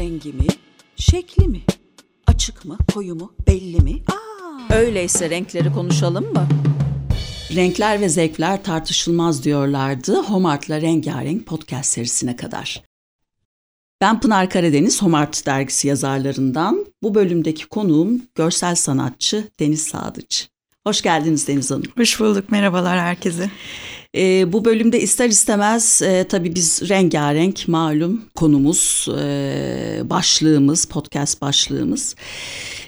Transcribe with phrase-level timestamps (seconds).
[0.00, 0.46] rengi mi,
[0.96, 1.60] şekli mi?
[2.26, 4.02] Açık mı, koyu mu, belli mi?
[4.08, 6.48] Aa, öyleyse renkleri konuşalım mı?
[7.54, 12.82] Renkler ve zevkler tartışılmaz diyorlardı Homart'la Rengarenk podcast serisine kadar.
[14.00, 16.86] Ben Pınar Karadeniz, Homart dergisi yazarlarından.
[17.02, 20.48] Bu bölümdeki konuğum görsel sanatçı Deniz Sadıç.
[20.86, 21.92] Hoş geldiniz Deniz Hanım.
[21.96, 23.50] Hoş bulduk, merhabalar herkese.
[24.16, 32.16] E, bu bölümde ister istemez e, tabii biz rengarenk malum konumuz, e, başlığımız, podcast başlığımız.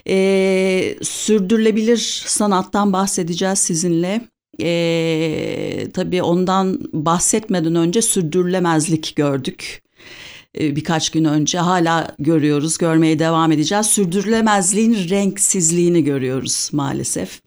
[0.07, 4.21] E, sürdürülebilir sanattan bahsedeceğiz sizinle.
[4.61, 9.83] E, tabii ondan bahsetmeden önce sürdürülemezlik gördük
[10.59, 13.85] e, birkaç gün önce hala görüyoruz, görmeye devam edeceğiz.
[13.85, 17.41] Sürdürülemezliğin renksizliğini görüyoruz maalesef.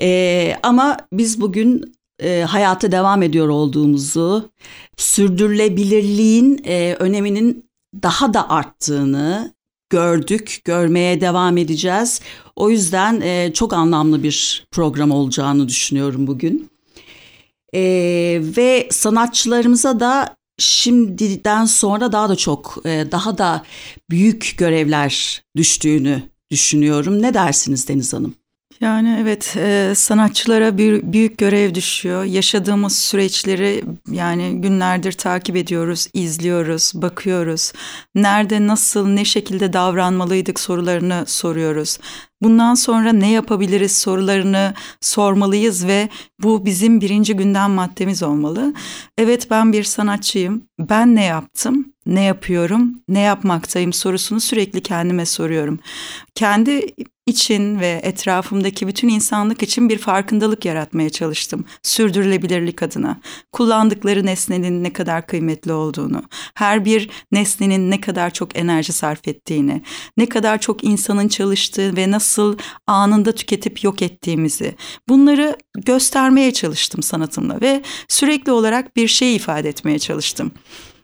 [0.00, 4.50] Ee, ama biz bugün e, hayata devam ediyor olduğumuzu,
[4.96, 7.70] sürdürülebilirliğin e, öneminin
[8.02, 9.54] daha da arttığını
[9.90, 12.20] gördük, görmeye devam edeceğiz.
[12.56, 16.70] O yüzden e, çok anlamlı bir program olacağını düşünüyorum bugün.
[17.74, 17.80] E,
[18.56, 23.62] ve sanatçılarımıza da şimdiden sonra daha da çok, e, daha da
[24.10, 27.22] büyük görevler düştüğünü düşünüyorum.
[27.22, 28.34] Ne dersiniz Deniz Hanım?
[28.80, 32.24] Yani evet e, sanatçılara bir büyük görev düşüyor.
[32.24, 37.72] Yaşadığımız süreçleri yani günlerdir takip ediyoruz, izliyoruz, bakıyoruz.
[38.14, 41.98] Nerede, nasıl, ne şekilde davranmalıydık sorularını soruyoruz.
[42.42, 46.08] Bundan sonra ne yapabiliriz sorularını sormalıyız ve
[46.42, 48.74] bu bizim birinci gündem maddemiz olmalı.
[49.18, 50.62] Evet ben bir sanatçıyım.
[50.78, 51.92] Ben ne yaptım?
[52.06, 52.94] Ne yapıyorum?
[53.08, 55.78] Ne yapmaktayım sorusunu sürekli kendime soruyorum.
[56.34, 56.86] Kendi
[57.28, 61.64] için ve etrafımdaki bütün insanlık için bir farkındalık yaratmaya çalıştım.
[61.82, 63.20] Sürdürülebilirlik adına.
[63.52, 66.22] Kullandıkları nesnenin ne kadar kıymetli olduğunu,
[66.54, 69.82] her bir nesnenin ne kadar çok enerji sarf ettiğini,
[70.16, 74.74] ne kadar çok insanın çalıştığı ve nasıl anında tüketip yok ettiğimizi
[75.08, 80.52] bunları göstermeye çalıştım sanatımla ve sürekli olarak bir şey ifade etmeye çalıştım.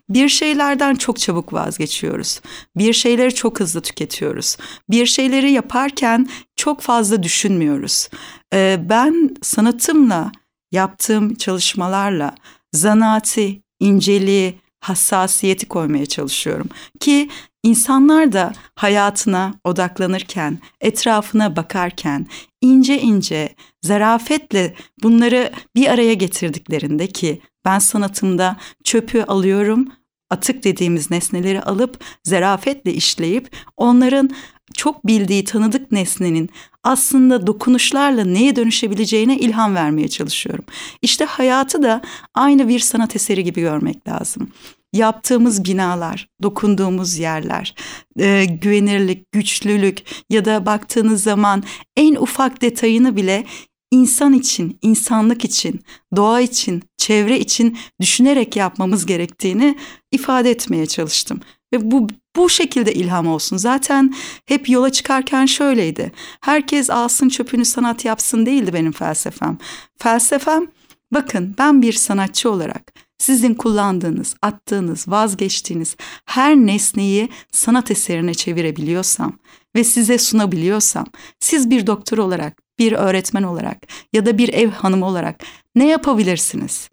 [0.09, 2.41] Bir şeylerden çok çabuk vazgeçiyoruz.
[2.75, 4.57] Bir şeyleri çok hızlı tüketiyoruz.
[4.89, 8.09] Bir şeyleri yaparken çok fazla düşünmüyoruz.
[8.53, 10.31] Ee, ben sanatımla,
[10.71, 12.35] yaptığım çalışmalarla
[12.73, 16.69] zanaati, inceliği, hassasiyeti koymaya çalışıyorum.
[16.99, 17.29] Ki
[17.65, 22.27] insanlar da hayatına odaklanırken, etrafına bakarken
[22.61, 29.87] ince ince, zarafetle bunları bir araya getirdiklerinde ki ben sanatımda çöpü alıyorum,
[30.29, 34.29] atık dediğimiz nesneleri alıp zarafetle işleyip onların
[34.73, 36.49] çok bildiği tanıdık nesnenin
[36.83, 40.65] aslında dokunuşlarla neye dönüşebileceğine ilham vermeye çalışıyorum.
[41.01, 42.01] İşte hayatı da
[42.33, 44.49] aynı bir sanat eseri gibi görmek lazım.
[44.93, 47.75] Yaptığımız binalar, dokunduğumuz yerler,
[48.19, 51.63] e, güvenirlik, güçlülük ya da baktığınız zaman
[51.97, 53.45] en ufak detayını bile
[53.91, 55.81] insan için, insanlık için,
[56.15, 59.77] doğa için, çevre için düşünerek yapmamız gerektiğini
[60.11, 61.39] ifade etmeye çalıştım.
[61.73, 63.57] Ve bu bu şekilde ilham olsun.
[63.57, 64.15] Zaten
[64.45, 66.11] hep yola çıkarken şöyleydi.
[66.41, 69.57] Herkes alsın çöpünü sanat yapsın değildi benim felsefem.
[69.97, 70.67] Felsefem
[71.13, 75.95] bakın ben bir sanatçı olarak sizin kullandığınız, attığınız, vazgeçtiğiniz
[76.25, 79.33] her nesneyi sanat eserine çevirebiliyorsam
[79.75, 81.05] ve size sunabiliyorsam,
[81.39, 83.77] siz bir doktor olarak, bir öğretmen olarak
[84.13, 85.43] ya da bir ev hanımı olarak
[85.75, 86.89] ne yapabilirsiniz?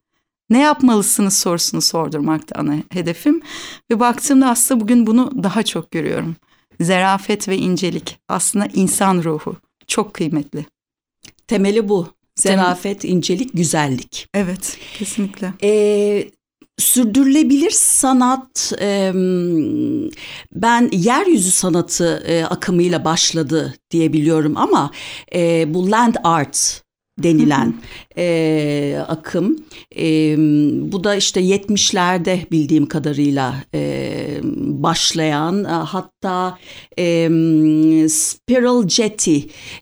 [0.51, 3.43] Ne yapmalısınız sorusunu sordurmakta ana hedefim.
[3.91, 6.37] Ve baktığımda aslında bugün bunu daha çok görüyorum.
[6.81, 9.57] Zerafet ve incelik aslında insan ruhu
[9.87, 10.67] çok kıymetli.
[11.47, 12.09] Temeli bu.
[12.43, 14.29] Zerafet, incelik, güzellik.
[14.35, 15.53] Evet, kesinlikle.
[15.63, 16.31] Ee,
[16.79, 19.13] sürdürülebilir sanat e,
[20.53, 24.91] ben yeryüzü sanatı e, akımıyla başladı diyebiliyorum ama
[25.35, 26.82] e, bu land art
[27.19, 27.75] denilen
[28.19, 29.57] e, akım.
[29.97, 30.37] E,
[30.93, 36.59] bu da işte 70'lerde bildiğim kadarıyla e, başlayan hatta
[36.99, 37.29] e,
[38.09, 39.39] spiral jetty,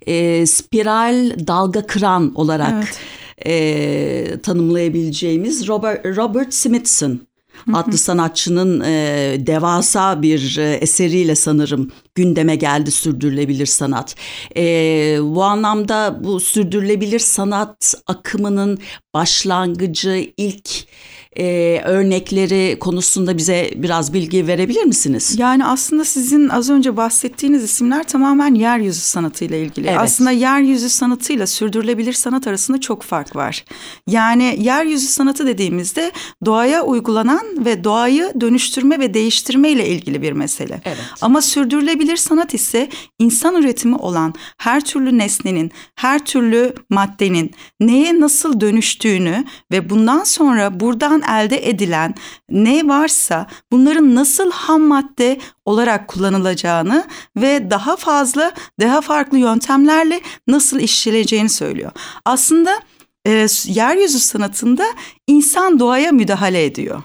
[0.06, 2.98] e, spiral dalga kıran olarak evet.
[3.46, 7.29] e, tanımlayabileceğimiz Robert, Robert Smithson
[7.72, 14.16] adlı sanatçının e, devasa bir e, eseriyle sanırım gündeme geldi sürdürülebilir sanat.
[14.56, 14.62] E,
[15.22, 18.78] bu anlamda bu sürdürülebilir sanat akımının
[19.14, 20.70] başlangıcı ilk
[21.36, 25.34] e, örnekleri konusunda bize biraz bilgi verebilir misiniz?
[25.38, 29.88] Yani aslında sizin az önce bahsettiğiniz isimler tamamen yeryüzü sanatıyla ilgili.
[29.88, 30.00] Evet.
[30.00, 33.64] Aslında yeryüzü sanatıyla sürdürülebilir sanat arasında çok fark var.
[34.06, 36.12] Yani yeryüzü sanatı dediğimizde
[36.44, 40.80] doğaya uygulanan ve doğayı dönüştürme ve değiştirme ile ilgili bir mesele.
[40.84, 40.98] Evet.
[41.20, 42.88] Ama sürdürülebilir sanat ise
[43.18, 47.50] insan üretimi olan her türlü nesnenin, her türlü maddenin
[47.80, 52.14] neye nasıl dönüştüğünü ve bundan sonra buradan elde edilen
[52.50, 57.06] ne varsa bunların nasıl ham madde olarak kullanılacağını
[57.36, 61.92] ve daha fazla, daha farklı yöntemlerle nasıl işleneceğini söylüyor.
[62.24, 62.80] Aslında
[63.26, 64.84] e, yeryüzü sanatında
[65.26, 67.02] insan doğaya müdahale ediyor.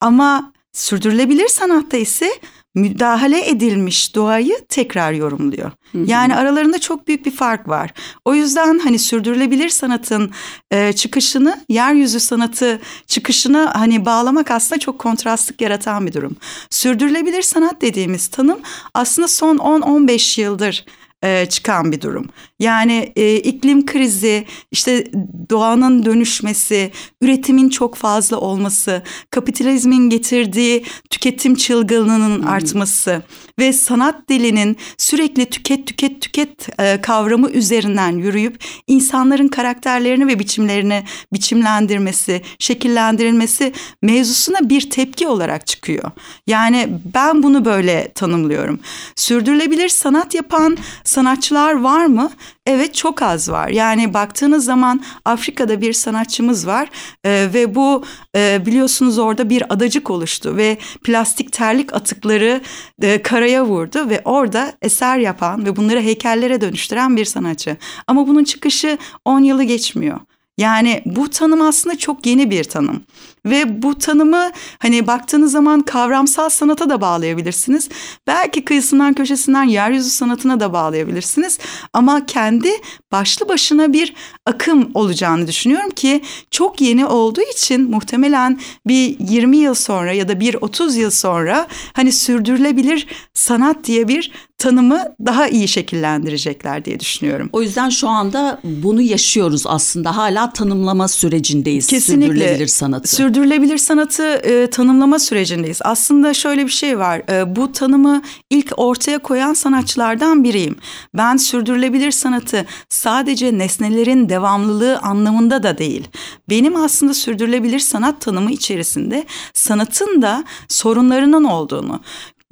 [0.00, 2.30] Ama sürdürülebilir sanatta ise
[2.74, 5.70] müdahale edilmiş doğayı tekrar yorumluyor.
[5.92, 6.04] Hı hı.
[6.06, 7.90] Yani aralarında çok büyük bir fark var.
[8.24, 10.30] O yüzden hani sürdürülebilir sanatın
[10.70, 16.36] e, çıkışını, yeryüzü sanatı çıkışını hani bağlamak aslında çok kontrastlık yaratan bir durum.
[16.70, 18.58] Sürdürülebilir sanat dediğimiz tanım
[18.94, 20.84] aslında son 10-15 yıldır
[21.24, 22.26] e, çıkan bir durum.
[22.60, 25.06] Yani e, iklim krizi, işte
[25.50, 32.48] doğanın dönüşmesi, üretimin çok fazla olması, kapitalizmin getirdiği tüketim çılgınlığının hmm.
[32.48, 33.22] artması
[33.58, 41.04] ve sanat dilinin sürekli tüket tüket tüket e, kavramı üzerinden yürüyüp insanların karakterlerini ve biçimlerini
[41.32, 43.72] biçimlendirmesi, şekillendirilmesi
[44.02, 46.10] mevzusuna bir tepki olarak çıkıyor.
[46.46, 48.80] Yani ben bunu böyle tanımlıyorum.
[49.16, 50.76] Sürdürülebilir sanat yapan
[51.12, 52.30] sanatçılar var mı?
[52.66, 53.68] Evet çok az var.
[53.68, 56.90] Yani baktığınız zaman Afrika'da bir sanatçımız var
[57.24, 58.04] e, ve bu
[58.36, 62.60] e, biliyorsunuz orada bir adacık oluştu ve plastik terlik atıkları
[63.02, 67.76] e, karaya vurdu ve orada eser yapan ve bunları heykellere dönüştüren bir sanatçı.
[68.06, 70.20] Ama bunun çıkışı 10 yılı geçmiyor.
[70.58, 73.02] Yani bu tanım aslında çok yeni bir tanım.
[73.46, 77.88] Ve bu tanımı hani baktığınız zaman kavramsal sanata da bağlayabilirsiniz.
[78.26, 81.58] Belki kıyısından köşesinden yeryüzü sanatına da bağlayabilirsiniz.
[81.92, 82.70] Ama kendi
[83.12, 84.14] başlı başına bir
[84.46, 90.40] akım olacağını düşünüyorum ki çok yeni olduğu için muhtemelen bir 20 yıl sonra ya da
[90.40, 97.50] bir 30 yıl sonra hani sürdürülebilir sanat diye bir tanımı daha iyi şekillendirecekler diye düşünüyorum.
[97.52, 100.16] O yüzden şu anda bunu yaşıyoruz aslında.
[100.16, 101.86] Hala tanımlama sürecindeyiz.
[101.86, 102.26] Kesinlikle.
[102.26, 103.16] Sürdürülebilir sanatı.
[103.16, 105.80] Sürdürülebilir sanatı e, tanımlama sürecindeyiz.
[105.84, 107.22] Aslında şöyle bir şey var.
[107.30, 110.76] E, bu tanımı ilk ortaya koyan sanatçılardan biriyim.
[111.14, 116.08] Ben sürdürülebilir sanatı sadece nesnelerin devamlılığı anlamında da değil.
[116.48, 122.00] Benim aslında sürdürülebilir sanat tanımı içerisinde sanatın da sorunlarının olduğunu,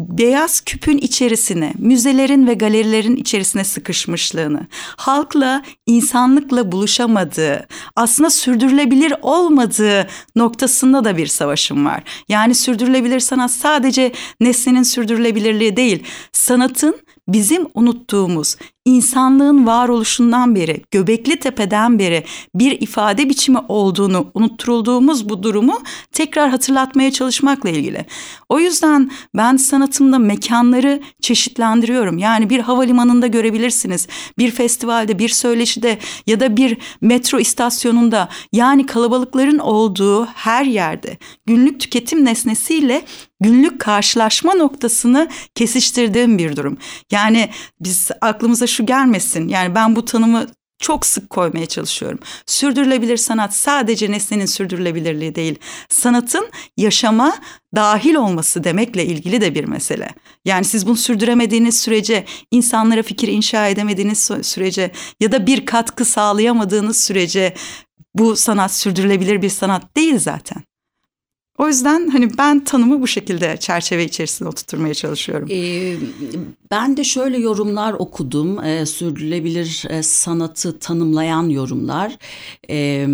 [0.09, 4.67] beyaz küpün içerisine, müzelerin ve galerilerin içerisine sıkışmışlığını,
[4.97, 7.67] halkla, insanlıkla buluşamadığı,
[7.97, 10.07] aslında sürdürülebilir olmadığı
[10.37, 12.03] noktasında da bir savaşım var.
[12.29, 16.03] Yani sürdürülebilir sanat sadece nesnenin sürdürülebilirliği değil,
[16.33, 22.25] sanatın bizim unuttuğumuz insanlığın varoluşundan beri, Göbekli Tepe'den beri
[22.55, 25.83] bir ifade biçimi olduğunu unutturulduğumuz bu durumu
[26.13, 28.07] tekrar hatırlatmaya çalışmakla ilgili.
[28.49, 32.19] O yüzden ben sanatımda mekanları çeşitlendiriyorum.
[32.19, 39.59] Yani bir havalimanında görebilirsiniz, bir festivalde, bir söyleşide ya da bir metro istasyonunda yani kalabalıkların
[39.59, 43.03] olduğu her yerde günlük tüketim nesnesiyle
[43.41, 46.79] günlük karşılaşma noktasını kesiştirdiğim bir durum.
[47.11, 47.51] Yani
[47.81, 49.49] biz aklımıza şu gelmesin.
[49.49, 50.47] Yani ben bu tanımı
[50.81, 52.19] çok sık koymaya çalışıyorum.
[52.47, 55.59] Sürdürülebilir sanat sadece nesnenin sürdürülebilirliği değil.
[55.89, 57.37] Sanatın yaşama
[57.75, 60.09] dahil olması demekle ilgili de bir mesele.
[60.45, 67.05] Yani siz bunu sürdüremediğiniz sürece, insanlara fikir inşa edemediğiniz sürece ya da bir katkı sağlayamadığınız
[67.05, 67.55] sürece
[68.15, 70.63] bu sanat sürdürülebilir bir sanat değil zaten.
[71.61, 75.49] O yüzden hani ben tanımı bu şekilde çerçeve içerisinde oturtmaya çalışıyorum.
[75.51, 75.97] Ee,
[76.71, 78.65] ben de şöyle yorumlar okudum.
[78.65, 82.19] Ee, sürdürülebilir e, sanatı tanımlayan yorumlar.
[82.71, 83.07] Ee,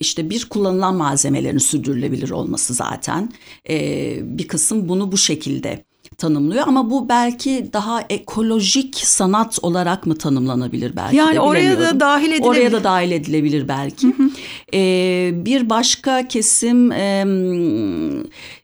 [0.00, 3.32] işte bir kullanılan malzemelerin sürdürülebilir olması zaten.
[3.70, 5.84] Ee, bir kısım bunu bu şekilde
[6.18, 12.00] tanımlıyor ama bu belki daha ekolojik sanat olarak mı tanımlanabilir belki yani de oraya da
[12.00, 12.48] dahil edilebilir.
[12.48, 14.06] Oraya da dahil edilebilir belki.
[14.06, 14.30] Hı hı.
[14.74, 17.24] Ee, bir başka kesim e,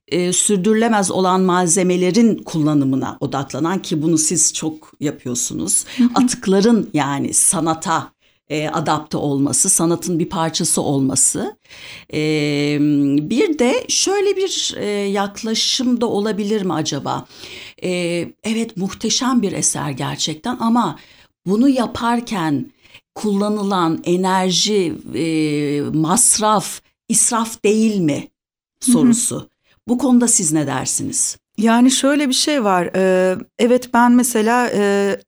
[0.09, 5.85] e, sürdürülemez olan malzemelerin kullanımına odaklanan ki bunu siz çok yapıyorsunuz.
[5.97, 6.09] Hı hı.
[6.15, 8.15] Atıkların yani sanata
[8.49, 11.57] e, adapte olması, sanatın bir parçası olması.
[12.13, 12.19] E,
[13.31, 17.27] bir de şöyle bir e, yaklaşım da olabilir mi acaba?
[17.83, 17.91] E,
[18.45, 20.99] evet muhteşem bir eser gerçekten ama
[21.47, 22.73] bunu yaparken
[23.15, 28.29] kullanılan enerji, e, masraf israf değil mi
[28.81, 29.37] sorusu.
[29.37, 29.49] Hı hı.
[29.89, 31.39] Bu konuda siz ne dersiniz?
[31.59, 32.91] Yani şöyle bir şey var.
[33.59, 34.69] Evet ben mesela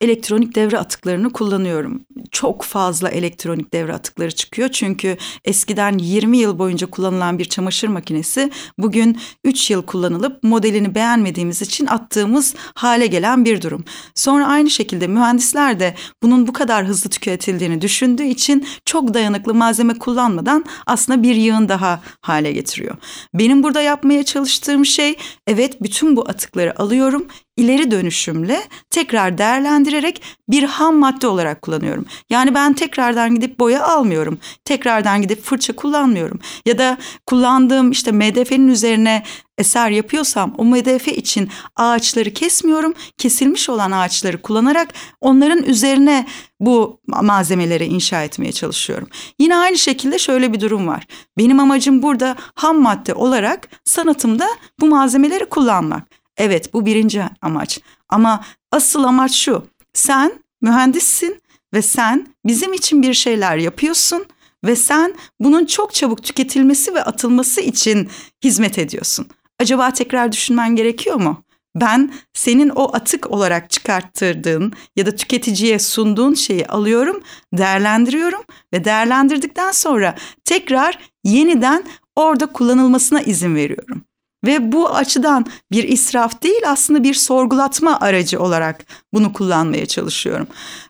[0.00, 2.02] elektronik devre atıklarını kullanıyorum.
[2.30, 4.68] Çok fazla elektronik devre atıkları çıkıyor.
[4.68, 11.62] Çünkü eskiden 20 yıl boyunca kullanılan bir çamaşır makinesi bugün 3 yıl kullanılıp modelini beğenmediğimiz
[11.62, 13.84] için attığımız hale gelen bir durum.
[14.14, 19.94] Sonra aynı şekilde mühendisler de bunun bu kadar hızlı tüketildiğini düşündüğü için çok dayanıklı malzeme
[19.94, 22.96] kullanmadan aslında bir yığın daha hale getiriyor.
[23.34, 25.16] Benim burada yapmaya çalıştığım şey
[25.46, 32.06] evet bütün bu atıkları alıyorum, ileri dönüşümle tekrar değerlendirerek bir ham madde olarak kullanıyorum.
[32.30, 34.38] Yani ben tekrardan gidip boya almıyorum.
[34.64, 36.40] Tekrardan gidip fırça kullanmıyorum.
[36.66, 39.22] Ya da kullandığım işte MDF'nin üzerine
[39.58, 42.94] eser yapıyorsam o MDF için ağaçları kesmiyorum.
[43.18, 46.26] Kesilmiş olan ağaçları kullanarak onların üzerine
[46.60, 49.08] bu malzemeleri inşa etmeye çalışıyorum.
[49.38, 51.06] Yine aynı şekilde şöyle bir durum var.
[51.38, 54.48] Benim amacım burada ham madde olarak sanatımda
[54.80, 56.15] bu malzemeleri kullanmak.
[56.36, 57.80] Evet bu birinci amaç.
[58.08, 59.66] Ama asıl amaç şu.
[59.92, 61.42] Sen mühendissin
[61.74, 64.26] ve sen bizim için bir şeyler yapıyorsun
[64.64, 68.08] ve sen bunun çok çabuk tüketilmesi ve atılması için
[68.44, 69.26] hizmet ediyorsun.
[69.58, 71.42] Acaba tekrar düşünmen gerekiyor mu?
[71.76, 79.72] Ben senin o atık olarak çıkarttırdığın ya da tüketiciye sunduğun şeyi alıyorum, değerlendiriyorum ve değerlendirdikten
[79.72, 80.14] sonra
[80.44, 81.84] tekrar yeniden
[82.16, 84.05] orada kullanılmasına izin veriyorum.
[84.44, 90.46] Ve bu açıdan bir israf değil aslında bir sorgulatma aracı olarak bunu kullanmaya çalışıyorum.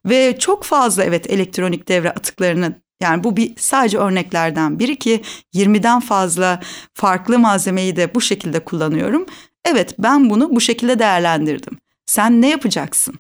[0.06, 5.22] Ve çok fazla evet elektronik devre atıklarını yani bu bir sadece örneklerden biri ki
[5.54, 6.60] 20'den fazla
[6.94, 9.26] farklı malzemeyi de bu şekilde kullanıyorum.
[9.64, 11.78] Evet ben bunu bu şekilde değerlendirdim.
[12.06, 13.14] Sen ne yapacaksın?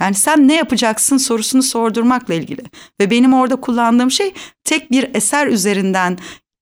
[0.00, 2.62] Yani sen ne yapacaksın sorusunu sordurmakla ilgili.
[3.00, 6.18] Ve benim orada kullandığım şey tek bir eser üzerinden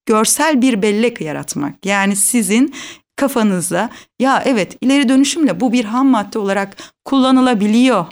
[0.08, 1.86] görsel bir bellek yaratmak.
[1.86, 2.74] Yani sizin
[3.16, 8.06] kafanızda ya evet ileri dönüşümle bu bir ham madde olarak kullanılabiliyor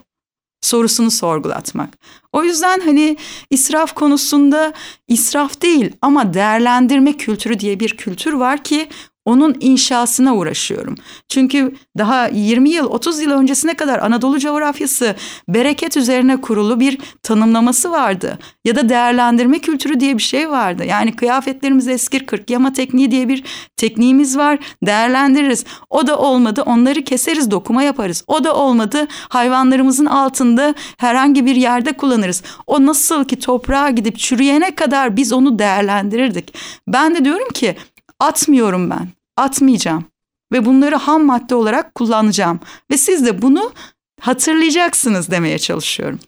[0.60, 1.98] sorusunu sorgulatmak.
[2.32, 3.16] O yüzden hani
[3.50, 4.72] israf konusunda
[5.08, 8.88] israf değil ama değerlendirme kültürü diye bir kültür var ki
[9.26, 10.94] onun inşasına uğraşıyorum.
[11.28, 15.14] Çünkü daha 20 yıl 30 yıl öncesine kadar Anadolu coğrafyası
[15.48, 18.38] bereket üzerine kurulu bir tanımlaması vardı.
[18.64, 20.84] Ya da değerlendirme kültürü diye bir şey vardı.
[20.84, 23.44] Yani kıyafetlerimizi eskir kırk yama tekniği diye bir
[23.76, 24.58] tekniğimiz var.
[24.82, 25.64] Değerlendiririz.
[25.90, 28.24] O da olmadı onları keseriz dokuma yaparız.
[28.26, 32.42] O da olmadı hayvanlarımızın altında herhangi bir yerde kullanırız.
[32.66, 36.54] O nasıl ki toprağa gidip çürüyene kadar biz onu değerlendirirdik.
[36.88, 37.76] Ben de diyorum ki
[38.20, 40.04] atmıyorum ben atmayacağım
[40.52, 43.72] ve bunları ham madde olarak kullanacağım ve siz de bunu
[44.20, 46.18] hatırlayacaksınız demeye çalışıyorum.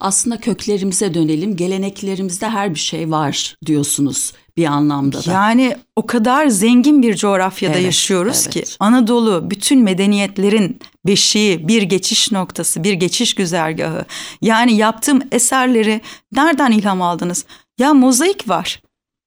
[0.00, 1.56] Aslında köklerimize dönelim.
[1.56, 5.32] Geleneklerimizde her bir şey var diyorsunuz bir anlamda da.
[5.32, 8.50] Yani o kadar zengin bir coğrafyada evet, yaşıyoruz evet.
[8.50, 14.04] ki Anadolu bütün medeniyetlerin beşiği, bir geçiş noktası, bir geçiş güzergahı.
[14.42, 16.00] Yani yaptığım eserleri
[16.32, 17.44] nereden ilham aldınız?
[17.78, 18.80] Ya mozaik var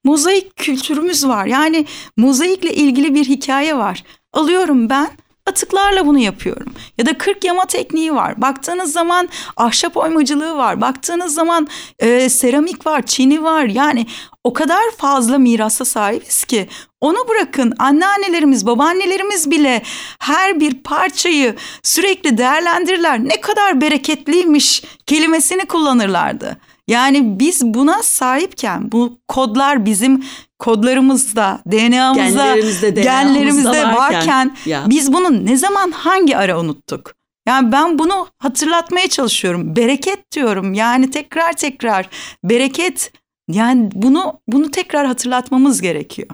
[0.10, 1.46] mozaik kültürümüz var.
[1.46, 1.86] Yani
[2.18, 4.04] mozaikle ilgili bir hikaye var.
[4.34, 5.10] Alıyorum ben
[5.46, 6.74] atıklarla bunu yapıyorum.
[6.98, 8.42] Ya da kırk yama tekniği var.
[8.42, 10.82] Baktığınız zaman ahşap oymacılığı var.
[10.82, 11.68] Baktığınız zaman
[12.00, 13.64] e, seramik var, çini var.
[13.64, 14.06] Yani
[14.44, 16.70] o kadar fazla mirasa sahibiz ki
[17.02, 19.82] onu bırakın anneannelerimiz, babaannelerimiz bile
[20.20, 23.24] her bir parçayı sürekli değerlendirirler.
[23.24, 26.58] Ne kadar bereketliymiş kelimesini kullanırlardı.
[26.90, 30.24] Yani biz buna sahipken bu kodlar bizim
[30.60, 34.86] kodlarımızda, DNA'mızda, genlerimizde, genlerimizde varken, varken ya.
[34.90, 37.16] biz bunu ne zaman hangi ara unuttuk?
[37.48, 39.76] Yani ben bunu hatırlatmaya çalışıyorum.
[39.76, 40.74] Bereket diyorum.
[40.74, 42.10] Yani tekrar tekrar
[42.44, 43.12] bereket
[43.50, 46.30] yani bunu bunu tekrar hatırlatmamız gerekiyor.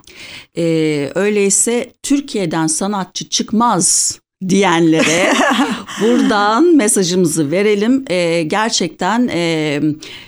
[0.58, 4.20] Ee, öyleyse Türkiye'den sanatçı çıkmaz
[4.50, 5.34] diyenlere
[6.02, 8.06] buradan mesajımızı verelim.
[8.10, 9.82] E, gerçekten e,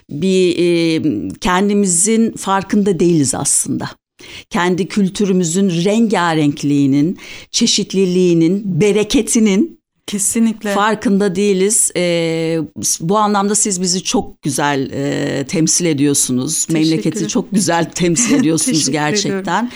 [0.09, 1.01] bir e,
[1.41, 3.89] kendimizin farkında değiliz aslında.
[4.49, 7.17] Kendi kültürümüzün rengarenkliğinin,
[7.51, 10.73] çeşitliliğinin, bereketinin Kesinlikle.
[10.73, 11.91] Farkında değiliz.
[11.95, 12.59] Ee,
[12.99, 16.67] bu anlamda siz bizi çok güzel e, temsil ediyorsunuz.
[16.69, 19.71] Memleketi çok güzel temsil ediyorsunuz gerçekten.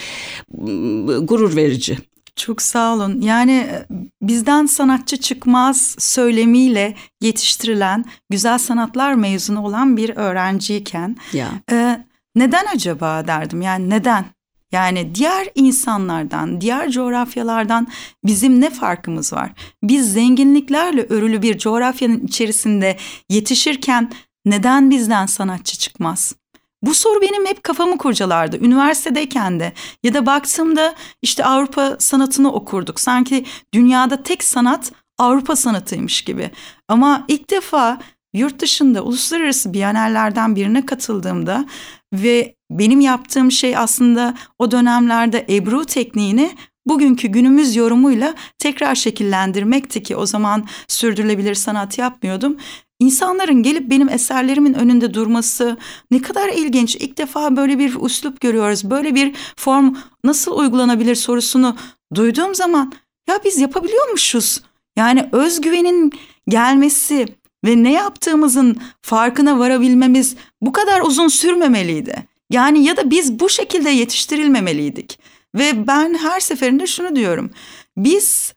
[0.54, 1.26] Ediyorum.
[1.26, 1.98] Gurur verici.
[2.36, 3.22] Çok sağ olun.
[3.22, 3.86] Yani e,
[4.22, 11.50] bizden sanatçı çıkmaz söylemiyle yetiştirilen güzel sanatlar mezunu olan bir öğrenciyken ya.
[11.72, 13.62] e, neden acaba derdim.
[13.62, 14.26] Yani neden?
[14.72, 17.88] Yani diğer insanlardan, diğer coğrafyalardan
[18.26, 19.52] bizim ne farkımız var?
[19.84, 22.98] Biz zenginliklerle örülü bir coğrafyanın içerisinde
[23.30, 24.12] yetişirken
[24.46, 26.36] neden bizden sanatçı çıkmaz?
[26.82, 28.58] Bu soru benim hep kafamı kurcalardı.
[28.58, 29.74] Üniversitedeyken de
[30.04, 33.00] ya da baktığımda işte Avrupa sanatını okurduk.
[33.00, 36.52] Sanki dünyada tek sanat Avrupa sanatıymış gibi.
[36.88, 38.00] Ama ilk defa
[38.34, 41.66] yurt dışında uluslararası biyanellerden birine katıldığımda
[42.14, 50.16] ve benim yaptığım şey aslında o dönemlerde Ebru tekniğini bugünkü günümüz yorumuyla tekrar şekillendirmekti ki
[50.16, 52.58] o zaman sürdürülebilir sanat yapmıyordum.
[53.02, 55.78] İnsanların gelip benim eserlerimin önünde durması
[56.12, 56.96] ne kadar ilginç.
[56.96, 58.90] İlk defa böyle bir üslup görüyoruz.
[58.90, 61.76] Böyle bir form nasıl uygulanabilir sorusunu
[62.16, 62.94] duyduğum zaman
[63.30, 64.62] ya biz yapabiliyormuşuz.
[64.96, 66.12] Yani özgüvenin
[66.48, 67.26] gelmesi
[67.66, 72.28] ve ne yaptığımızın farkına varabilmemiz bu kadar uzun sürmemeliydi.
[72.52, 75.20] Yani ya da biz bu şekilde yetiştirilmemeliydik.
[75.56, 77.52] Ve ben her seferinde şunu diyorum.
[77.98, 78.54] Biz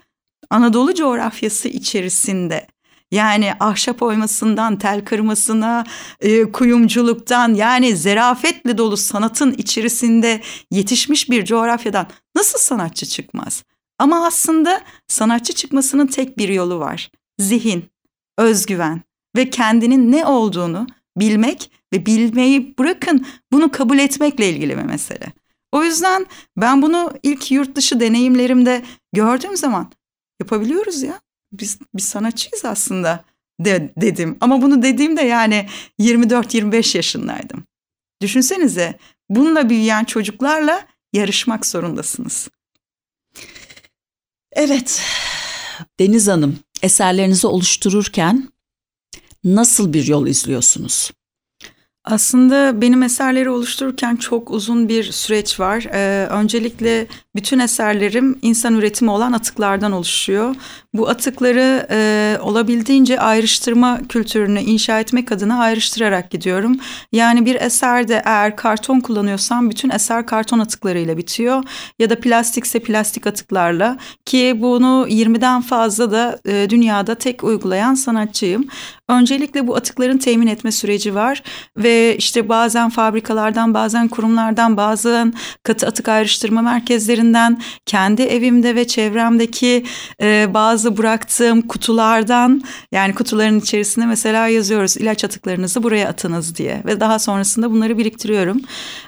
[0.51, 2.67] Anadolu coğrafyası içerisinde
[3.15, 5.85] yani ahşap oymasından, tel kırmasına,
[6.21, 10.41] e, kuyumculuktan yani zerafetle dolu sanatın içerisinde
[10.71, 12.07] yetişmiş bir coğrafyadan
[12.37, 13.65] nasıl sanatçı çıkmaz?
[13.99, 17.11] Ama aslında sanatçı çıkmasının tek bir yolu var.
[17.39, 17.85] Zihin,
[18.39, 19.03] özgüven
[19.37, 25.33] ve kendinin ne olduğunu bilmek ve bilmeyi bırakın bunu kabul etmekle ilgili bir mesele.
[25.73, 29.93] O yüzden ben bunu ilk yurt dışı deneyimlerimde gördüğüm zaman
[30.41, 31.21] yapabiliyoruz ya.
[31.61, 33.25] Biz biz sanatçıyız aslında
[33.61, 34.37] de, dedim.
[34.41, 35.69] Ama bunu dediğimde yani
[36.01, 37.65] 24-25 yaşındaydım.
[38.23, 42.49] Düşünsenize bununla büyüyen çocuklarla yarışmak zorundasınız.
[44.53, 45.03] Evet
[46.01, 48.49] Deniz Hanım eserlerinizi oluştururken
[49.45, 51.11] nasıl bir yol izliyorsunuz?
[52.05, 55.87] Aslında benim eserleri oluştururken çok uzun bir süreç var.
[55.93, 57.07] Ee, öncelikle
[57.37, 60.55] bütün eserlerim insan üretimi olan atıklardan oluşuyor.
[60.95, 66.77] Bu atıkları e, olabildiğince ayrıştırma kültürünü inşa etmek adına ayrıştırarak gidiyorum.
[67.13, 71.65] Yani bir eserde eğer karton kullanıyorsam bütün eser karton atıklarıyla bitiyor.
[71.99, 78.69] Ya da plastikse plastik atıklarla ki bunu 20'den fazla da e, dünyada tek uygulayan sanatçıyım.
[79.09, 81.43] Öncelikle bu atıkların temin etme süreci var
[81.77, 89.85] ve işte bazen fabrikalardan bazen kurumlardan bazen katı atık ayrıştırma merkezlerinden kendi evimde ve çevremdeki
[90.23, 97.01] e, bazı bıraktığım kutulardan yani kutuların içerisinde mesela yazıyoruz ilaç atıklarınızı buraya atınız diye ve
[97.01, 98.61] daha sonrasında bunları biriktiriyorum.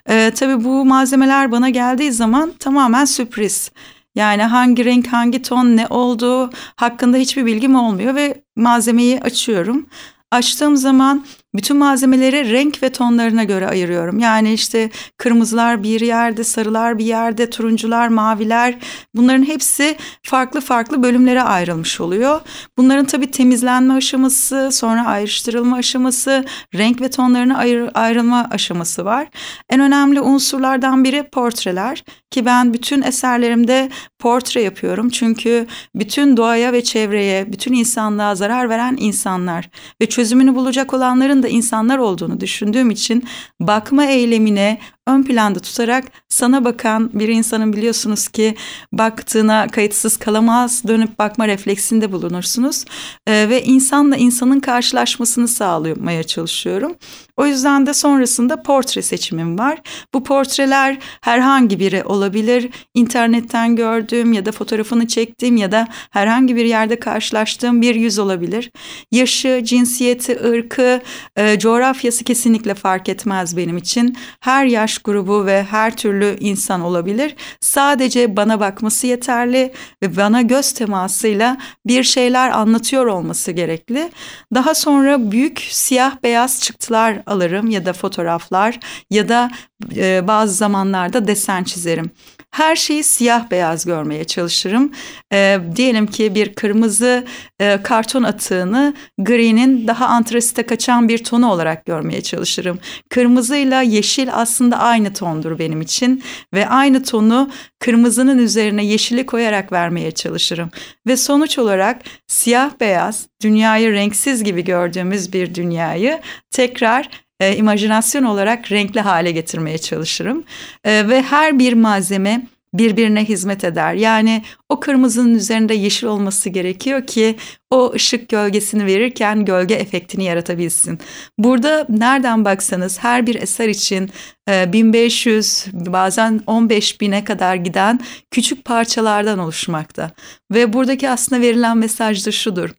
[0.09, 3.71] E, tabii bu malzemeler bana geldiği zaman tamamen sürpriz.
[4.17, 9.87] Yani hangi renk, hangi ton, ne olduğu hakkında hiçbir bilgim olmuyor ve malzemeyi açıyorum.
[10.31, 11.25] Açtığım zaman
[11.57, 14.19] bütün malzemeleri renk ve tonlarına göre ayırıyorum.
[14.19, 18.79] Yani işte kırmızılar bir yerde, sarılar bir yerde, turuncular, maviler
[19.15, 22.41] bunların hepsi farklı farklı bölümlere ayrılmış oluyor.
[22.79, 29.29] Bunların tabii temizlenme aşaması, sonra ayrıştırılma aşaması, renk ve tonlarına ayır, ayrılma aşaması var.
[29.71, 35.09] En önemli unsurlardan biri portreler ki ben bütün eserlerimde portre yapıyorum.
[35.11, 39.71] Çünkü bütün doğaya ve çevreye, bütün insanlığa zarar veren insanlar
[40.03, 43.25] ve çözümünü bulacak olanların da insanlar olduğunu düşündüğüm için
[43.61, 48.55] bakma eylemine ön planda tutarak sana bakan bir insanın biliyorsunuz ki
[48.93, 52.85] baktığına kayıtsız kalamaz dönüp bakma refleksinde bulunursunuz
[53.27, 56.97] ee, ve insanla insanın karşılaşmasını sağlamaya çalışıyorum.
[57.37, 59.79] O yüzden de sonrasında portre seçimim var.
[60.15, 62.71] Bu portreler herhangi biri olabilir.
[62.95, 68.71] İnternetten gördüğüm ya da fotoğrafını çektiğim ya da herhangi bir yerde karşılaştığım bir yüz olabilir.
[69.13, 71.01] Yaşı, cinsiyeti, ırkı,
[71.37, 74.17] e, coğrafyası kesinlikle fark etmez benim için.
[74.41, 77.37] Her yaş grubu ve her türlü insan olabilir.
[77.61, 81.57] Sadece bana bakması yeterli ve bana göz temasıyla
[81.87, 84.11] bir şeyler anlatıyor olması gerekli.
[84.55, 88.81] Daha sonra büyük siyah beyaz çıktılar alırım ya da fotoğraflar
[89.11, 89.51] ya da
[89.97, 92.11] e, bazı zamanlarda desen çizerim.
[92.57, 94.93] Her şeyi siyah beyaz görmeye çalışırım.
[95.33, 97.25] E, diyelim ki bir kırmızı
[97.61, 102.79] e, karton atığını gri'nin daha antrasite kaçan bir tonu olarak görmeye çalışırım.
[103.11, 106.23] Kırmızıyla yeşil aslında aynı tondur benim için
[106.55, 110.71] ve aynı tonu kırmızının üzerine yeşili koyarak vermeye çalışırım.
[111.07, 118.73] Ve sonuç olarak siyah beyaz dünyayı renksiz gibi gördüğümüz bir dünyayı tekrar e, imajinasyon olarak
[118.73, 120.45] renkli hale getirmeye çalışırım.
[120.85, 123.95] E, ve her bir malzeme birbirine hizmet eder.
[123.95, 127.37] Yani o kırmızının üzerinde yeşil olması gerekiyor ki
[127.71, 130.99] o ışık gölgesini verirken gölge efektini yaratabilsin.
[131.39, 134.11] Burada nereden baksanız her bir eser için
[134.49, 140.11] 1500 e, bazen 15 bine kadar giden küçük parçalardan oluşmakta.
[140.53, 142.71] Ve buradaki aslında verilen mesaj da şudur.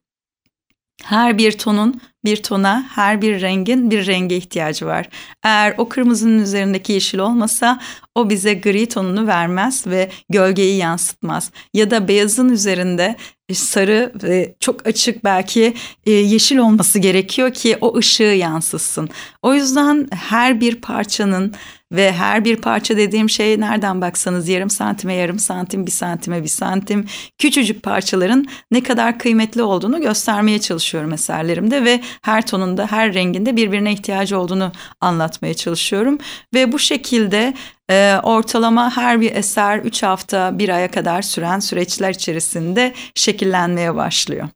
[1.04, 5.10] Her bir tonun bir tona, her bir rengin bir renge ihtiyacı var.
[5.44, 7.80] Eğer o kırmızının üzerindeki yeşil olmasa
[8.18, 11.52] o bize gri tonunu vermez ve gölgeyi yansıtmaz.
[11.74, 13.16] Ya da beyazın üzerinde
[13.54, 15.74] sarı ve çok açık belki
[16.06, 19.10] e, yeşil olması gerekiyor ki o ışığı yansıtsın.
[19.42, 21.54] O yüzden her bir parçanın
[21.92, 26.48] ve her bir parça dediğim şey nereden baksanız yarım santime yarım santim bir santime bir
[26.48, 27.06] santim
[27.38, 33.94] küçücük parçaların ne kadar kıymetli olduğunu göstermeye çalışıyorum eserlerimde ve her tonunda her renginde birbirine
[33.94, 36.18] ihtiyacı olduğunu anlatmaya çalışıyorum
[36.54, 37.54] ve bu şekilde
[37.92, 44.50] e, ortalama her bir eser 3 hafta bir aya kadar süren süreçler içerisinde şekillenmeye başlıyor.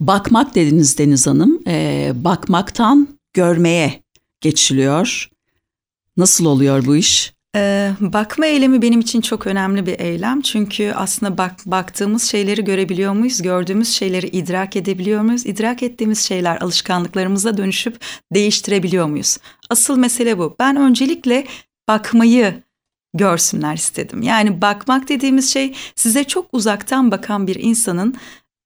[0.00, 1.62] Bakmak dediniz Deniz Hanım.
[1.66, 4.02] E, bakmaktan görmeye
[4.40, 5.30] geçiliyor.
[6.16, 7.32] Nasıl oluyor bu iş?
[7.56, 10.40] Ee, bakma eylemi benim için çok önemli bir eylem.
[10.40, 13.42] Çünkü aslında bak, baktığımız şeyleri görebiliyor muyuz?
[13.42, 15.46] Gördüğümüz şeyleri idrak edebiliyor muyuz?
[15.46, 18.00] İdrak ettiğimiz şeyler alışkanlıklarımıza dönüşüp
[18.34, 19.38] değiştirebiliyor muyuz?
[19.70, 20.56] Asıl mesele bu.
[20.60, 21.46] Ben öncelikle
[21.90, 22.62] bakmayı
[23.14, 24.22] görsünler istedim.
[24.22, 28.14] Yani bakmak dediğimiz şey size çok uzaktan bakan bir insanın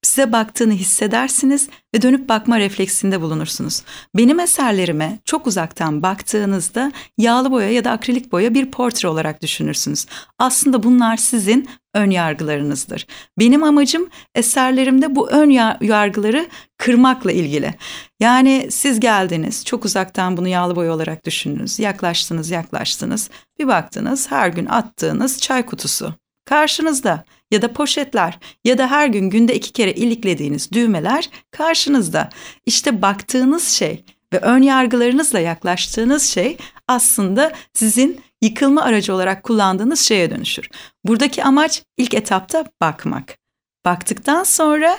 [0.04, 3.82] size baktığını hissedersiniz ve dönüp bakma refleksinde bulunursunuz.
[4.16, 10.06] Benim eserlerime çok uzaktan baktığınızda yağlı boya ya da akrilik boya bir portre olarak düşünürsünüz.
[10.38, 13.06] Aslında bunlar sizin ön yargılarınızdır.
[13.38, 16.46] Benim amacım eserlerimde bu ön yargıları
[16.78, 17.74] kırmakla ilgili.
[18.20, 21.78] Yani siz geldiniz, çok uzaktan bunu yağlı boya olarak düşündünüz.
[21.78, 23.30] Yaklaştınız, yaklaştınız.
[23.58, 26.14] Bir baktınız her gün attığınız çay kutusu
[26.44, 32.28] karşınızda ya da poşetler ya da her gün günde iki kere iliklediğiniz düğmeler karşınızda.
[32.66, 36.56] İşte baktığınız şey ve ön yargılarınızla yaklaştığınız şey
[36.88, 40.68] aslında sizin yıkılma aracı olarak kullandığınız şeye dönüşür.
[41.04, 43.38] Buradaki amaç ilk etapta bakmak.
[43.84, 44.98] Baktıktan sonra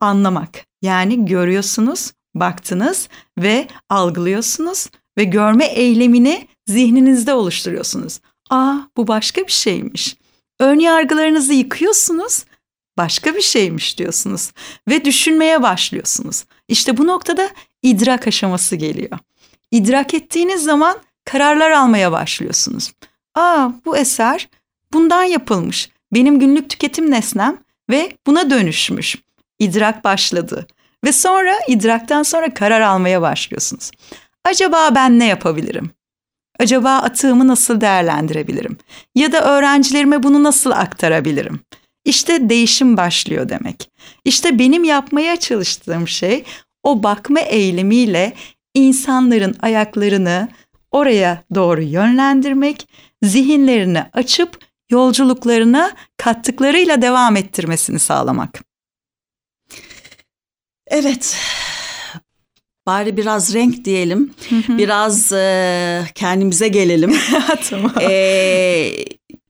[0.00, 0.66] anlamak.
[0.82, 4.86] Yani görüyorsunuz, baktınız ve algılıyorsunuz
[5.18, 8.20] ve görme eylemini zihninizde oluşturuyorsunuz.
[8.50, 10.19] Aa bu başka bir şeymiş.
[10.60, 12.44] Ön yargılarınızı yıkıyorsunuz,
[12.98, 14.52] başka bir şeymiş diyorsunuz
[14.88, 16.44] ve düşünmeye başlıyorsunuz.
[16.68, 17.50] İşte bu noktada
[17.82, 19.18] idrak aşaması geliyor.
[19.70, 22.92] İdrak ettiğiniz zaman kararlar almaya başlıyorsunuz.
[23.34, 24.48] Aa bu eser
[24.92, 25.90] bundan yapılmış.
[26.12, 27.58] Benim günlük tüketim nesnem
[27.90, 29.16] ve buna dönüşmüş.
[29.58, 30.66] İdrak başladı
[31.04, 33.90] ve sonra idraktan sonra karar almaya başlıyorsunuz.
[34.44, 35.90] Acaba ben ne yapabilirim?
[36.60, 38.78] Acaba atığımı nasıl değerlendirebilirim?
[39.14, 41.60] Ya da öğrencilerime bunu nasıl aktarabilirim?
[42.04, 43.90] İşte değişim başlıyor demek.
[44.24, 46.44] İşte benim yapmaya çalıştığım şey
[46.82, 48.32] o bakma eylemiyle
[48.74, 50.48] insanların ayaklarını
[50.90, 52.88] oraya doğru yönlendirmek,
[53.22, 54.58] zihinlerini açıp
[54.90, 58.62] yolculuklarına kattıklarıyla devam ettirmesini sağlamak.
[60.86, 61.36] Evet,
[62.90, 64.30] Bari biraz renk diyelim.
[64.68, 67.14] Biraz e, kendimize gelelim.
[67.70, 67.92] tamam.
[68.00, 68.92] E,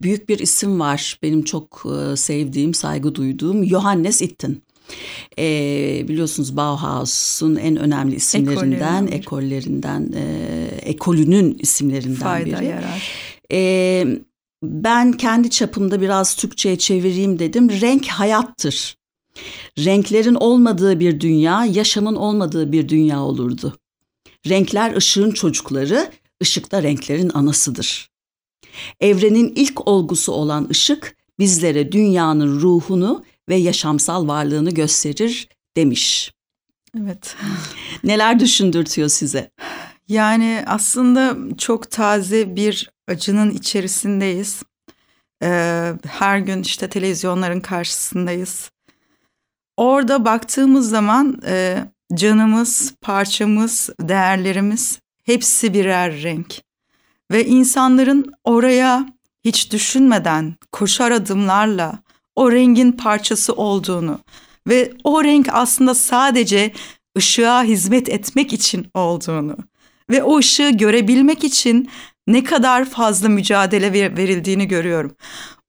[0.03, 4.57] büyük bir isim var benim çok e, sevdiğim, saygı duyduğum Johannes Itten.
[5.39, 5.45] E,
[6.09, 9.15] biliyorsunuz Bauhaus'un en önemli isimlerinden, Ekolleri.
[9.15, 12.67] ekollerinden, e, ekolünün isimlerinden Fayda biri.
[12.67, 13.13] Yarar.
[13.53, 14.07] E,
[14.63, 17.71] ben kendi çapımda biraz Türkçe'ye çevireyim dedim.
[17.71, 19.00] Renk hayattır.
[19.79, 23.79] Renklerin olmadığı bir dünya, yaşamın olmadığı bir dünya olurdu.
[24.49, 26.13] Renkler ışığın çocukları,
[26.43, 28.11] ışık da renklerin anasıdır.
[29.01, 36.33] Evrenin ilk olgusu olan ışık bizlere dünyanın ruhunu ve yaşamsal varlığını gösterir demiş.
[36.99, 37.37] Evet.
[38.05, 39.51] Neler düşündürtüyor size?
[40.09, 44.63] Yani aslında çok taze bir acının içerisindeyiz.
[45.43, 48.71] Ee, her gün işte televizyonların karşısındayız.
[49.81, 56.63] Orada baktığımız zaman e, canımız, parçamız, değerlerimiz hepsi birer renk.
[57.33, 59.07] Ve insanların oraya
[59.45, 61.99] hiç düşünmeden koşar adımlarla
[62.37, 64.19] o rengin parçası olduğunu
[64.69, 66.73] ve o renk aslında sadece
[67.19, 69.57] ışığa hizmet etmek için olduğunu
[70.11, 71.91] ve o ışığı görebilmek için
[72.27, 75.17] ne kadar fazla mücadele verildiğini görüyorum.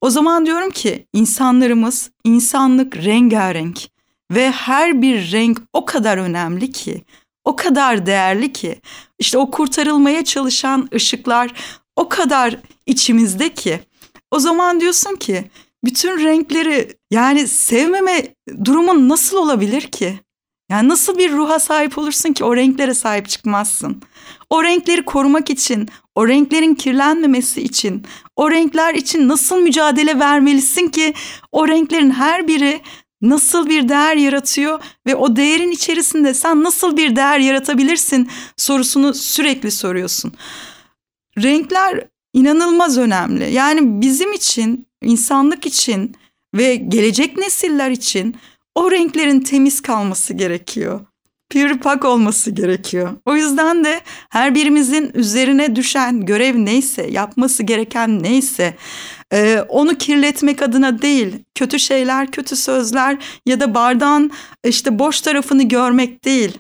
[0.02, 3.92] O zaman diyorum ki insanlarımız insanlık rengarenk
[4.32, 7.04] ve her bir renk o kadar önemli ki,
[7.46, 8.82] o kadar değerli ki.
[9.20, 11.54] İşte o kurtarılmaya çalışan ışıklar
[11.96, 13.80] o kadar içimizde ki.
[14.32, 15.52] O zaman diyorsun ki
[15.84, 20.20] bütün renkleri yani sevmeme durumun nasıl olabilir ki?
[20.72, 24.02] Yani nasıl bir ruha sahip olursun ki o renklere sahip çıkmazsın?
[24.50, 31.14] O renkleri korumak için, o renklerin kirlenmemesi için, o renkler için nasıl mücadele vermelisin ki
[31.52, 32.82] o renklerin her biri
[33.22, 39.72] nasıl bir değer yaratıyor ve o değerin içerisinde sen nasıl bir değer yaratabilirsin sorusunu sürekli
[39.72, 40.34] soruyorsun.
[41.38, 43.54] Renkler inanılmaz önemli.
[43.54, 46.16] Yani bizim için, insanlık için
[46.56, 48.36] ve gelecek nesiller için
[48.76, 51.00] o renklerin temiz kalması gerekiyor.
[51.50, 53.12] Pür pak olması gerekiyor.
[53.26, 58.76] O yüzden de her birimizin üzerine düşen görev neyse, yapması gereken neyse
[59.34, 64.32] ee, onu kirletmek adına değil, kötü şeyler, kötü sözler ya da bardağın
[64.64, 66.58] işte boş tarafını görmek değil.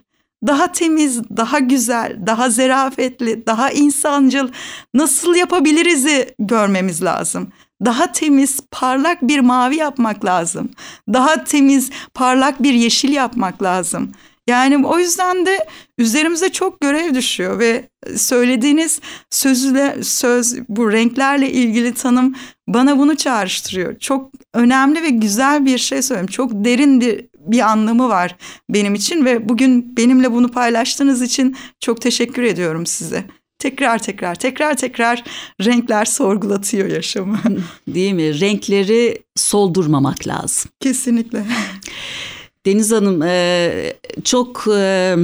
[0.47, 4.49] Daha temiz, daha güzel, daha zerafetli, daha insancıl
[4.93, 7.51] nasıl yapabiliriz'i görmemiz lazım.
[7.85, 10.69] Daha temiz, parlak bir mavi yapmak lazım.
[11.13, 14.11] Daha temiz, parlak bir yeşil yapmak lazım.
[14.49, 15.65] Yani o yüzden de
[15.97, 18.99] üzerimize çok görev düşüyor ve söylediğiniz
[19.29, 22.35] sözle söz bu renklerle ilgili tanım
[22.67, 23.99] bana bunu çağrıştırıyor.
[23.99, 26.31] Çok önemli ve güzel bir şey söylüyorum.
[26.31, 28.35] Çok derin bir bir anlamı var
[28.69, 33.25] benim için ve bugün benimle bunu paylaştığınız için çok teşekkür ediyorum size.
[33.59, 35.23] Tekrar tekrar tekrar tekrar
[35.65, 37.39] renkler sorgulatıyor yaşamı.
[37.87, 38.39] Değil mi?
[38.39, 40.71] Renkleri soldurmamak lazım.
[40.79, 41.45] Kesinlikle.
[42.65, 43.93] Deniz Hanım e,
[44.23, 45.15] çok e,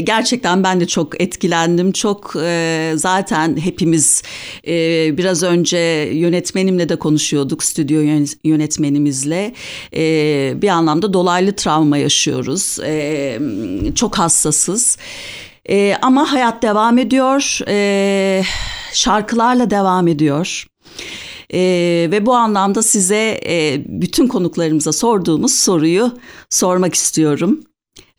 [0.00, 1.92] gerçekten ben de çok etkilendim.
[1.92, 4.22] Çok e, zaten hepimiz
[5.16, 5.78] biraz önce
[6.12, 8.00] yönetmenimle de konuşuyorduk stüdyo
[8.44, 9.54] yönetmenimizle.
[10.62, 12.78] Bir anlamda dolaylı travma yaşıyoruz.
[13.94, 14.98] Çok hassasız.
[16.02, 17.58] Ama hayat devam ediyor.
[18.92, 20.66] Şarkılarla devam ediyor.
[21.54, 21.60] E,
[22.10, 26.18] ve bu anlamda size e, bütün konuklarımıza sorduğumuz soruyu
[26.50, 27.60] sormak istiyorum.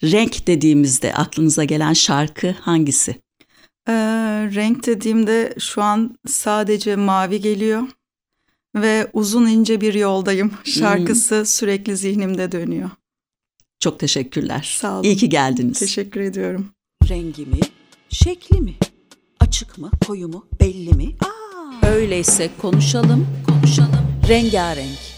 [0.03, 3.11] Renk dediğimizde aklınıza gelen şarkı hangisi?
[3.87, 3.93] E,
[4.55, 7.83] renk dediğimde şu an sadece mavi geliyor
[8.75, 10.51] ve uzun ince bir yoldayım.
[10.63, 11.45] Şarkısı hmm.
[11.45, 12.89] sürekli zihnimde dönüyor.
[13.79, 14.75] Çok teşekkürler.
[14.79, 15.03] Sağ olun.
[15.03, 15.79] İyi ki geldiniz.
[15.79, 16.69] Teşekkür ediyorum.
[17.09, 17.59] Rengi mi?
[18.09, 18.75] Şekli mi?
[19.39, 19.91] Açık mı?
[20.07, 20.45] Koyu mu?
[20.59, 21.15] Belli mi?
[21.25, 21.50] Aa!
[21.91, 24.07] Öyleyse konuşalım, konuşalım.
[24.29, 25.10] Rengarenk.